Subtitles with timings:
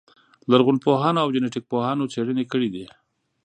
[0.51, 2.85] لرغونپوهانو او جنټیک پوهانو څېړنې کړې دي.